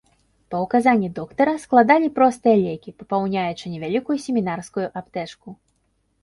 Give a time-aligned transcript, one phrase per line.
[0.51, 5.47] Па ўказанні доктара, складалі простыя лекі, папаўняючы невялікую семінарскую аптэчку.